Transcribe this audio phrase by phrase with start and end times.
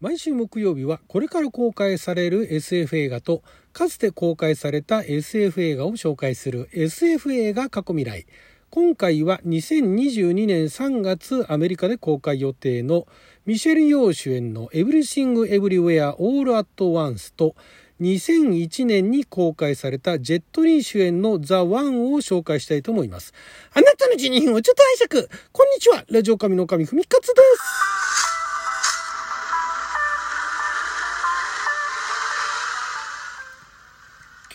[0.00, 8.24] 毎週木曜日はこれから公開される SF 映画とかつて公開された SF 映画を紹介する SF 映画過去未来。
[8.70, 13.08] 今回は2022年3月アメリカで公開予定の
[13.44, 17.56] ミシェル・ヨー主演の「エブリシング・エブリウェア・オール・アット・ワンス」と
[18.00, 23.34] 2001年に公開されたジェット・リー主演のザ・ワンを紹介したいと思います。
[23.72, 25.28] あなたの12分をちょっと拝借。
[25.50, 26.04] こんにちは。
[26.08, 28.07] ラジオ神の神ふみかつです。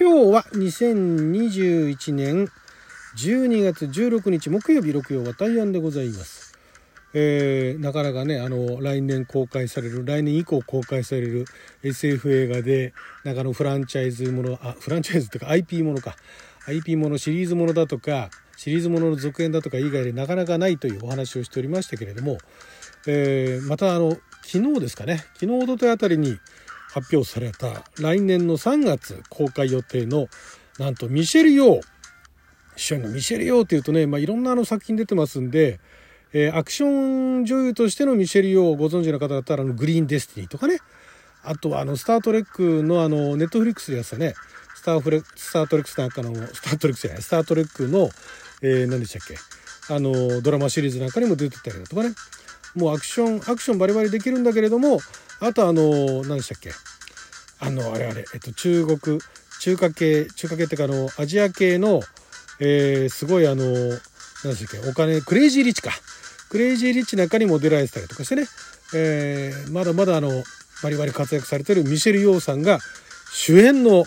[0.04, 2.50] 今日は2021年
[3.16, 6.58] 12月16日木曜日六曜は大安でございます。
[7.14, 11.46] えー、なかなかねあの来年公開される来年以降公開される
[11.84, 16.18] SF 映画でなんかのフランチャイズものあフランチャイズっていうか IP ものか
[16.68, 22.40] IP ものシリーズものだとかシリーズものの続編だとか以外でなかなかないというお話をしておりましたけれども、
[23.08, 26.40] えー、またあの昨日ですかね昨日おとといあたりに
[26.94, 30.28] 発表された来年の3月公開予定の
[30.78, 31.82] なんとミシェル・ヨー。
[32.76, 35.80] 主演のミシェル・ヨーっていうとね、まあ、いろんなあの作品出てますんで、
[36.34, 40.80] えー、アクション女優としてのミシェル・ヨーをご存知の方だったらあのグリーン・デスティニーとかね。
[41.44, 44.34] あとはあのスター・トレックのあのネットフリックスでやったね。
[44.76, 48.10] スターフレスター・トレックスなんかのスター・トレックスじゃないスター・トレックの、
[48.62, 49.36] えー、何でしたっけ？
[49.90, 52.14] あのドラマシリーズなんかにも出てたりだとかね。
[52.76, 55.00] もうアクションアクションバリバリできるんだけれども
[55.40, 56.72] あとあの何でしたっけ。
[57.60, 59.20] あのあれあれ、えっと、中国
[59.60, 62.02] 中華系中華系っていうかあのアジア系の、
[62.60, 65.92] えー、すごいあの何でしたっけお金クレイジーリッチか。
[66.50, 68.46] クレイジーリッチなんかにも出られてたりとかしてね、
[68.94, 70.30] えー、まだまだあの
[70.84, 72.78] バリバリ活躍されてるミシェル・ヨーさんが
[73.34, 74.06] 主演の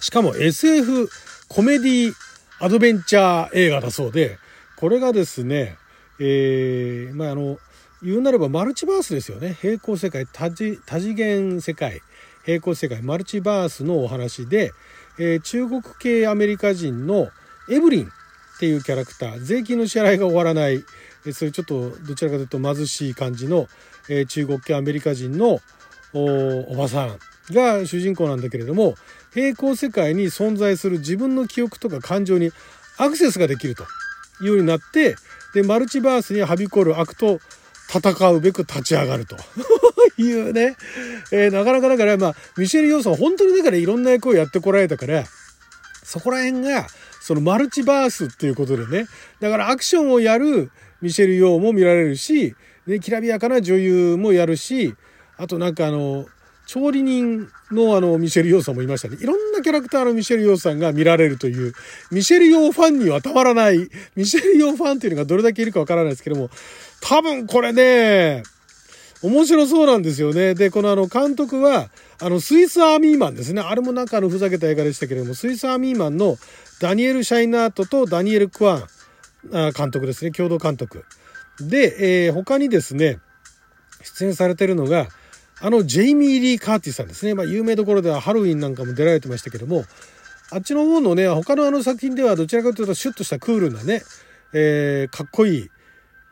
[0.00, 1.08] しかも SF
[1.48, 2.12] コメディ
[2.60, 4.38] アドベンチャー映画だそうで。
[4.82, 5.76] これがですね、
[6.18, 7.58] えー、まああの
[8.02, 9.56] 言うなればマルチバースですよね。
[9.60, 12.00] 平行世界多次多次元世界。
[12.44, 14.72] 平行世界マルチバースのお話で、
[15.20, 17.28] えー、中国系アメリカ人の
[17.70, 18.08] エブリンっ
[18.58, 19.38] ていうキャラクター。
[19.38, 20.82] 税金の支払いが終わらない。
[21.32, 23.68] そういうちょっとどちらかというと貧しい感じの、
[24.08, 25.60] えー、中国系アメリカ人の
[26.12, 27.18] おばさん
[27.54, 28.96] が主人公なんだけれども
[29.32, 32.50] 平行世界に存在する自分の記憶とか感情に
[32.98, 33.84] アクセスができると。
[34.42, 35.16] いうようになって
[35.54, 37.40] でマルチバースにはびこる悪と
[37.88, 39.36] 戦うべく立ち上がると。
[40.18, 40.76] いうね、
[41.32, 45.24] えー、なかなかだからまあミシェル・ヨーさん本当にだからいろんな役をやってこられたから
[46.04, 46.86] そこら辺が
[47.20, 49.06] そのマルチバースっていうことでね。
[49.40, 50.70] だからアクションをやる
[51.00, 52.54] ミシェル・ヨーも見られるし
[52.86, 54.94] できらびやかな女優もやるし
[55.36, 56.26] あとなんかあの
[56.72, 59.18] 調理人のあのミシェル・ヨーさんもいましたね。
[59.20, 61.74] いろんなキャラクターのミシェル・ヨーさんが見られるという、
[62.10, 66.48] ミシェル・ヨーファンにはたまらない、ミシェル・ヨーファンっていうのがどれだけいるかわからないですけども、
[67.02, 68.42] 多分これね、
[69.22, 70.54] 面白そうなんですよね。
[70.54, 73.60] で、このあの監督は、あのスイスアーミーマンですね。
[73.60, 76.38] あれもなんかあのふざけた映画でしたけれども、スイスアーミーマンの
[76.80, 80.30] ダニエル・シャイナートとダニエル・クワン監督ですね。
[80.30, 81.04] 共同監督。
[81.60, 83.18] で、えー、他にですね、
[84.02, 85.08] 出演されてるのが、
[85.64, 87.34] あのジェイミー・リー・カーティさんですね。
[87.34, 89.84] まあ有名どころではハロウィンなんかも出られてましたけども、
[90.50, 94.02] あっちの方のね、他のあの作品ではどちらかというとシュッとしたクールなね、
[94.52, 95.68] えー、かっこいい、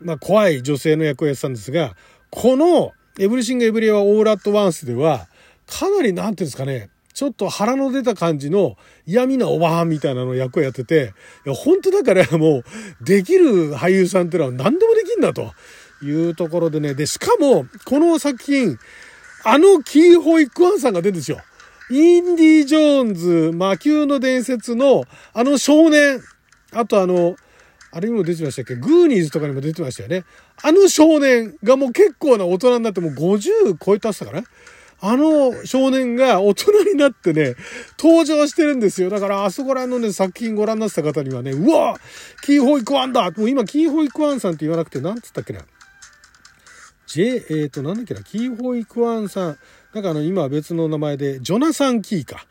[0.00, 1.94] まあ怖い女性の役をやってたんですが、
[2.30, 5.28] このエブリシング・エブリアはオール・アット・ワンスでは、
[5.68, 8.76] かなりなんていうんですかね、ちょっと腹の出た感じの
[9.06, 11.14] 嫌味なおばはんみたいなの役をやってて、
[11.47, 12.64] いや本当だからもう、
[13.04, 15.52] できる俳優さんってのは何でもできんだと
[16.02, 18.78] いうところでね、で、しかも、この作品、
[19.44, 21.40] あのキー・ホイ・クワンさんが出るんですよ。
[21.90, 26.20] インディ・ジョーンズ、魔宮の伝説の、あの少年、
[26.72, 27.36] あとあの、
[27.92, 28.76] あれにも出てましたっけ？
[28.76, 30.24] グーニーズとかにも出てましたよね。
[30.62, 34.44] あの少年がもう結構な大人になってもう50超えたっすかね。
[35.00, 37.56] あの少年が大人になってね、
[37.98, 39.10] 登場してるんですよ。
[39.10, 41.98] だからあそこら辺のね、作品ご覧になってた方にはね、うわ
[42.44, 45.62] キーホイックワンだもう今キーホイックワンさんって言わなくて、なんつったっけな？
[47.12, 49.59] J、えっ、ー、と、なんだっけな、キー・ホイ・クワンさん、
[49.92, 52.47] なんかあの、今は別の名前で、ジョナサン・キーか。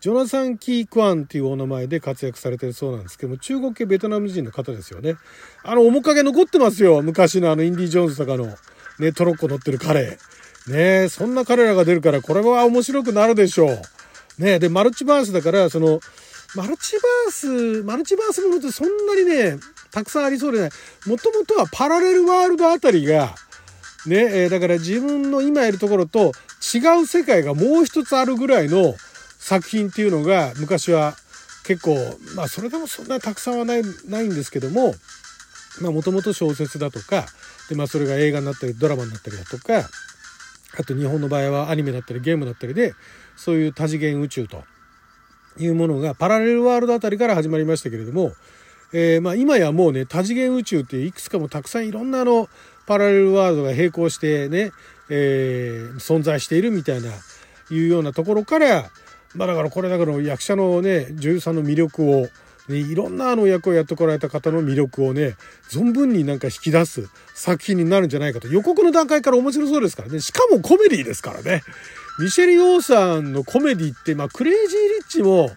[0.00, 5.16] ジョナサン・キー・クワンっていうお名前で活躍されてるそうなんですけども、中国系ベトナム人の方ですよね。
[5.64, 7.02] あの、面影残ってますよ。
[7.02, 8.54] 昔のあの、インディ・ジョーンズとかの、
[9.00, 10.16] ね、トロッコ乗ってる彼。
[10.68, 14.42] ねそんな彼らが出るから、これは面白くなるでしょう。
[14.42, 15.98] ねで、マルチバースだから、その、
[16.54, 19.58] マルチバース、マルチバースものってそんなにね、
[19.90, 20.70] たくさんありそうでない。
[21.06, 23.34] もともとはパラレルワールドあたりが、
[24.06, 26.32] ね、えー、だから自分の今いるところと
[26.74, 28.94] 違う世界がもう一つあるぐらいの
[29.38, 31.14] 作品っていうのが昔は
[31.64, 31.96] 結構、
[32.36, 34.94] まあそれでもそんなにたくさんはない、ないんですけども、
[35.80, 37.24] まあもともと小説だとか、
[37.70, 39.88] でまあそれが映画になったりドラマになったりだとか、
[40.78, 42.94] あと日本の場合はアニメだったりゲームだったりで
[43.36, 44.64] そういう多次元宇宙と
[45.58, 48.32] いうものがパラレルワールドあたりから始まりましたけれども、
[48.92, 52.48] えー、まあ今やもうね多次元宇宙っていくつかもたくさんいろんなあの
[52.86, 54.72] パラレルワールドが並行してね、
[55.08, 57.10] えー、存在しているみたいな
[57.70, 58.90] いうようなところから
[59.34, 62.28] まあだからこれだから役者のね女優さんの魅力を
[62.68, 65.36] ね、いろんなあの役をやってこられた方の魅力をね、
[65.70, 68.48] 存分になんか引き出す作品になるんじゃないかと。
[68.48, 70.20] 予告の段階から面白そうですからね。
[70.20, 71.62] しかもコメディですからね。
[72.18, 75.50] ミシェル・ヨーさんのコメディって、まあ、クレイジー・リッチも、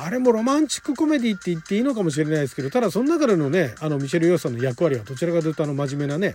[0.00, 6.34] あれもロマンチックコメディって言っていいのかもしれないですけど、ただその中でのね、あの、ミシェル・ヨーさんの役割はどちらかというとあの、真面目なね、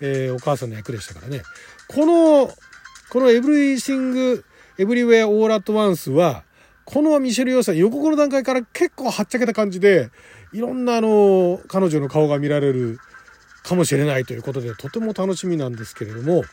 [0.00, 1.42] えー、お母さんの役でしたからね。
[1.88, 2.52] この、
[3.10, 4.44] このエブリシング、
[4.76, 6.44] エブリウェア・オーラット・ワンスは、
[6.84, 10.10] このミシェル・ヨーさん、予告の段階から結構はっちゃけた感じで、
[10.52, 12.98] いろんなあの、彼女の顔が見られる
[13.62, 16.44] かもしれないということで、とても楽しみなんですけれども、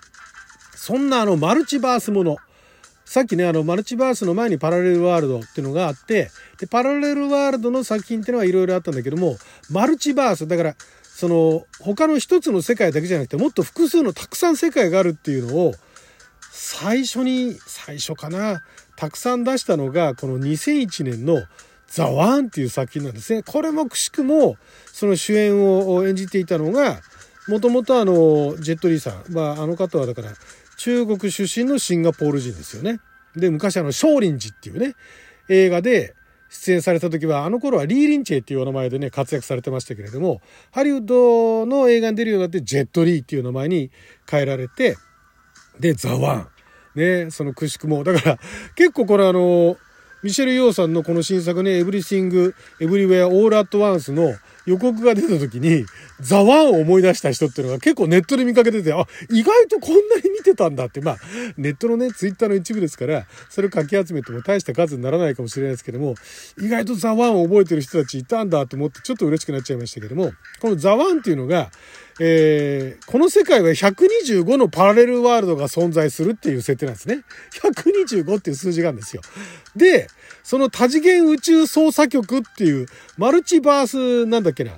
[0.75, 2.37] そんなあの、マルチバースもの、
[3.05, 9.37] さっきね、あの、マルチバースの前にパラレルワールドっていうのがあって、で、パラレルワールドの作品っていうのはいろいろあったんだけども、
[9.69, 15.73] マルチバース、だから、その、他の一つの世界だけじゃなくて、もっと複数のたくさん世界があるっていうのを、
[16.51, 18.63] 最初に、最初かな、
[18.97, 21.43] たくさん出したのが、この2001年の
[21.87, 23.43] ザ・ワンっていう作品なんですね。
[23.43, 24.57] これもくしくも、
[24.91, 27.01] その主演を演じていたのが、
[27.47, 29.23] もともとあの、ジェットリーさん。
[29.29, 30.33] まあ、あの方はだから、
[30.85, 32.99] 中国出身のシンガポール人ですよね。
[33.35, 34.93] で、昔あの、少林寺っていうね、
[35.49, 36.13] 映画で
[36.47, 40.41] 出演された時は、あの頃はリー・リンチェっていうお名前でね、活躍されてましたけれども、
[40.71, 43.89] ハリウッドの映画に出るようになって、ジェットリーっていう名前に
[44.29, 44.95] 変えられて、
[45.79, 46.47] で、ザ・ワン。
[46.93, 48.03] ね、そのくしくも。
[48.03, 48.39] だから、
[48.75, 49.77] 結構これあの、
[50.21, 55.85] ミシェル・ヨーさんのこの新作ね、エブリシング・エブリウェア・オール・アット・ワンスの予告が出た時に、
[56.19, 61.17] ザ・ワンを思い出した人っていうのが結構ネットで見かけてて、あ、意外とこんなに見てたんだって、まあ、
[61.57, 66.15] ネットのね、ツイッターの一部ですから、それをかき集めても大した数にならないかもしれないですけども、
[66.59, 71.71] 意外とザ・ワンを覚えてる人たちいたんだと思ってちょっと嬉しくなっちゃいましたけども、このザ・ワンっていうのが、
[72.19, 77.23] えー、この世界は125のパラレルワールドが存在するっていう設定なんですね。
[77.61, 79.21] 125っていう数字があるんですよ。
[79.75, 80.07] で、
[80.45, 82.85] その多次元宇宙操作局っていう
[83.17, 84.73] マルチバースなんだっけな、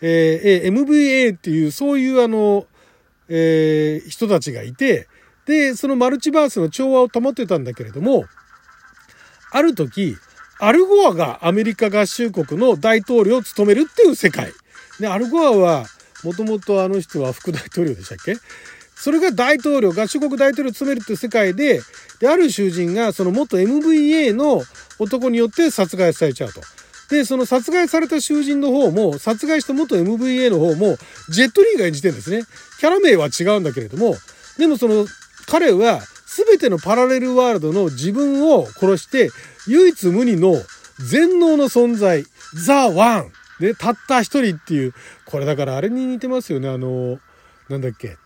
[0.00, 2.66] えー、MVA っていうそういうあの、
[3.28, 5.08] えー、人たちがいて、
[5.44, 8.24] で、そのマルチバースの調和を保ってたんだけれども、
[9.52, 10.16] ある時、
[10.58, 14.52] アルゴアがアメリカ合衆国の大統領を務めるっていう世界。
[15.00, 15.84] で、アルゴアは、
[16.24, 18.36] もともとあの人は副大統領でしたっけ？
[18.94, 21.80] それが大統領、合衆国大統領を務めるっていう世界で、
[22.20, 24.62] で、ある囚人がその元 MVA の
[25.00, 26.60] 男によって殺害されちゃうと。
[27.10, 30.96] で、その殺害された囚人の方も、殺害した元 MVA の方も、
[31.28, 32.42] ジェットリーが演じてるんですね。
[32.78, 34.14] キャラ名は違うんだけれども、
[34.58, 35.06] でもその、
[35.46, 39.30] 彼は全てのパラレルワールドの自分を殺して、
[39.66, 40.54] 唯一無二の
[41.00, 42.24] 全能の存在、
[42.54, 43.32] ザ・ワン。
[43.60, 44.94] ね、たった一人っていう、
[45.26, 47.18] これだからあれに似てますよね、あの、
[47.68, 48.16] なんだっけ、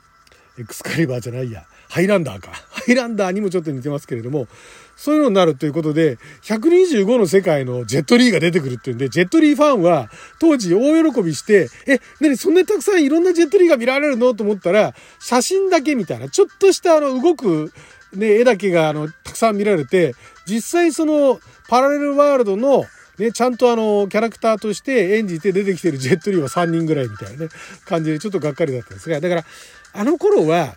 [0.58, 2.50] エクスカリバーじゃないや、ハイランダーか。
[2.70, 4.46] ハイランダーにもちょっと似てますけれども、
[4.96, 10.10] そういうのになるということで、125の世界のジェットリーが出てくるっていうんで、ジェットリーファンは
[10.40, 17.72] 当時大喜びして、え、なにそんなにたくさんいろんなジェットリーが見られるのと思ったら、写真だけみたいな、ちょっとしたあの動く、
[18.14, 20.14] ね、絵だけがあの、たくさん見られて、
[20.46, 22.84] 実際そのパラレルワールドの
[23.18, 27.48] ね、ちゃんとあの、キャラクターとして演じて出てきてるジェットリーは3人ぐらいみたいなね、
[27.84, 29.44] 感じでちょっとがっかりだったんですが、だから、
[29.92, 30.74] あの頃は、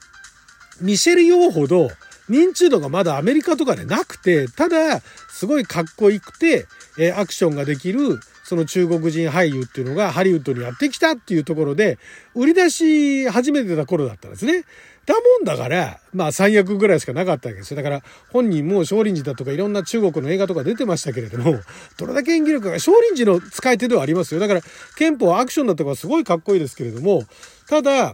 [0.79, 1.89] ミシェル・ヨーほど
[2.29, 6.65] 認知度がまだアメリカとかでなくて、ただ、すごいかっこよくて、
[6.99, 11.99] えアクションができる、その中国人俳優っていうのがハリウッドにやってきたっていうところで、
[12.33, 14.63] 売り出し始めてた頃だったんですね。
[15.07, 17.77] だもんだから、まあ3役ぐらいしかなかったわけですよ。
[17.77, 21.61] だから本人も少林寺だとかいろんな中国の映画とか出てましたけれども、
[21.97, 24.41] どれだけ演技力が少林寺の使い手ではありますよ。
[24.41, 24.61] だから
[24.97, 27.23] 憲法アクションだとかすごいかっこいいですけれども、
[27.69, 28.11] ただ、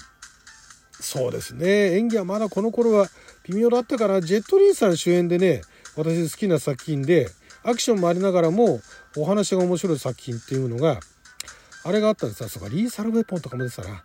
[1.03, 3.09] そうですね、演技はまだこの頃は
[3.43, 5.61] 微妙だったから、ジェットリーさん主演でね、
[5.97, 7.27] 私好きな作品で、
[7.61, 8.79] アクションもありながらも
[9.17, 11.01] お話が面白い作品っていうのが、
[11.83, 14.03] あれがあったんですそうか、リーサルウェポンとかも出てたな。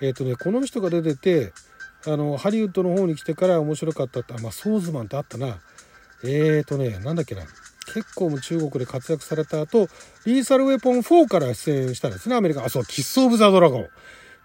[0.00, 1.52] えっ、ー、とね、この人が出てて、
[2.06, 5.60] あの、ハリウッドの方に来てから面白かったって、まあ、ソーズマンってあったな。
[6.24, 7.42] えーとね、なんだっけな。
[7.94, 9.88] 結構も中国で活躍された後、
[10.26, 12.64] リーサルウェポン4から出演したんですね、アメリカ。
[12.64, 13.88] あ、そう、キッス・オブ・ザ・ドラゴン。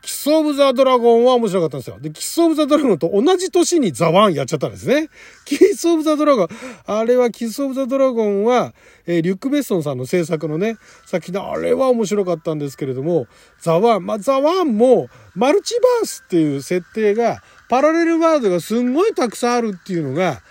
[0.02, 1.98] キス・オブ・ザ・ドラゴンは面白かったんですよ。
[2.00, 5.10] で、キス・オブ・ザ・ドラゴンと同じ年にザ・ワンやっちゃったんですね。
[5.46, 6.48] キス・オブ・ザ・ドラゴン。
[6.86, 8.74] あれはキス・オブ・ザ・ドラゴンは、
[9.06, 13.28] えー、リュック・ベッソンさんの制作のね、さっきのあれは面白かったんですけれども、
[13.60, 14.06] ザ・ワン。
[14.06, 20.42] まあ、ザ・ワンも、マルチバースっていう設定がパラレルワードがすんごいたくさんあるっていうのが、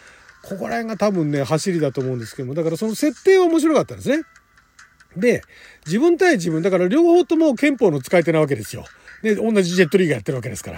[0.43, 4.23] ここら辺が多分ね、走りだと思うんですけども、だからその設定は面白かったんですね。
[5.17, 5.43] で、
[5.87, 8.85] 自分対自分、だから両方とも憲法の使い手なわけですよ。
[9.23, 10.73] で、同じジェットリーがやってるわけですか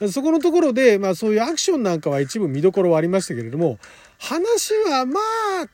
[0.00, 0.08] ら。
[0.10, 3.78] そこのところで、まあそういうアクションなんかは一部見どころはありましたけれども、
[4.18, 5.66] 話はまあ、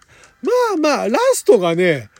[0.43, 2.11] まあまあ、ラストがね、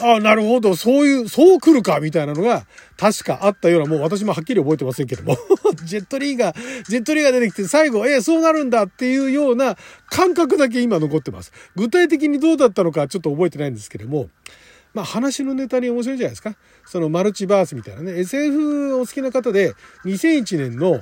[0.00, 5.36] ああ、なるほど、そういう、そう来るか、みたいなのが、確かあったような、もう私もはっきり覚えてませんけども、
[5.84, 6.54] ジェットリーが、
[6.88, 9.76] ジェットリーが出てきて、最後、ええ、そうなるんだっていうような
[10.08, 11.52] 感覚だけ今残ってます。
[11.74, 14.28] 具体的にどうだったのかちょっと覚えてないんですけども、
[14.94, 16.54] まあ話のネタに面白いじゃないですか。
[16.86, 21.00] そのマルチバースみたいなね、SF お好きな方で、2001年の、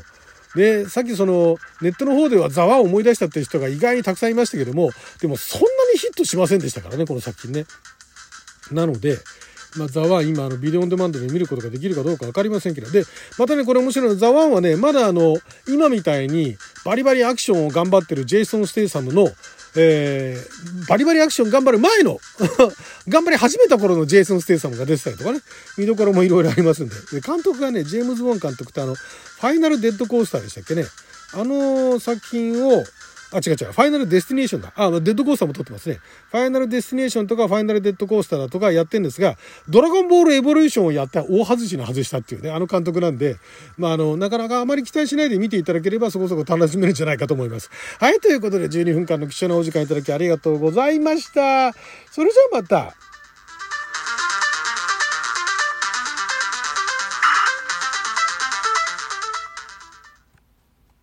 [0.54, 4.90] で、さっきそのネットの方ではザ・ワンを思い出したっていう人が意外にたくさんいましたけども、
[5.20, 7.66] でもそんなにヒットしませんでしたからね、この作品ね。
[8.72, 9.18] なので、
[9.76, 13.04] まあ、ザ・ワン今あのビデオオンデマンドで見ることができるかどうか分かりませんけどで
[13.38, 15.36] またねこれ面白いのザ・ワンはねまだあの
[15.68, 19.28] 今みたいにバリバリアクションを頑張ってるジェイソン・ステイサムの
[19.76, 22.18] えー、バリバリアクション頑張る前の
[23.08, 25.40] 頑張り始めた頃のジェイソン・ステイサムが出てたりとかね、
[25.76, 26.94] 見どころもいろいろありますんで。
[27.12, 30.86] で、監督がね、ジェームズ・ボン監督ってあの、ファイナル・デッド・コースターでしたっけね。
[31.34, 32.84] あの作品を、
[33.32, 33.72] あ、違う違う。
[33.72, 34.72] ファイナルデスティネーションだ。
[34.76, 35.98] あ、デッドコースターも撮ってますね。
[36.30, 39.36] ファイナルデスティネーションとかファイナルデッドコースターだとかやってんですが、
[39.68, 43.36] ドラゴンボールエボリューションをやった大外しの外したっていうね、あの監督なんで、
[43.76, 47.70] まあ、あの、なかなかあまり期待しないで見ていただければそこそこ楽しめるんじゃないかと思います。
[47.98, 51.72] はい、ということで12分間の貴重なお時間いただきありがとうございました。
[52.10, 52.94] それじゃあまた。